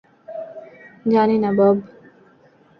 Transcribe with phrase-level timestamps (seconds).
[1.05, 1.75] জানি না, বব।